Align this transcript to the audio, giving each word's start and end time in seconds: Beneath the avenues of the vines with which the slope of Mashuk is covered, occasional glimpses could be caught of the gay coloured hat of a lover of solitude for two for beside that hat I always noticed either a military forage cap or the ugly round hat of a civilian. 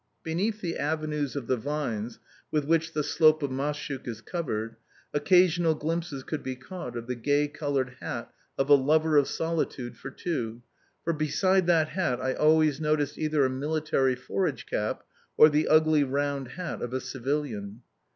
Beneath 0.23 0.61
the 0.61 0.79
avenues 0.79 1.35
of 1.35 1.45
the 1.45 1.57
vines 1.57 2.17
with 2.49 2.65
which 2.65 2.93
the 2.93 3.03
slope 3.03 3.43
of 3.43 3.51
Mashuk 3.51 4.07
is 4.07 4.19
covered, 4.19 4.75
occasional 5.13 5.75
glimpses 5.75 6.23
could 6.23 6.41
be 6.41 6.55
caught 6.55 6.97
of 6.97 7.05
the 7.05 7.13
gay 7.13 7.47
coloured 7.47 7.97
hat 7.99 8.33
of 8.57 8.67
a 8.67 8.73
lover 8.73 9.15
of 9.17 9.27
solitude 9.27 9.95
for 9.95 10.09
two 10.09 10.63
for 11.03 11.13
beside 11.13 11.67
that 11.67 11.89
hat 11.89 12.19
I 12.19 12.33
always 12.33 12.81
noticed 12.81 13.19
either 13.19 13.45
a 13.45 13.49
military 13.51 14.15
forage 14.15 14.65
cap 14.65 15.03
or 15.37 15.49
the 15.49 15.67
ugly 15.67 16.03
round 16.03 16.47
hat 16.53 16.81
of 16.81 16.95
a 16.95 16.99
civilian. 16.99 17.83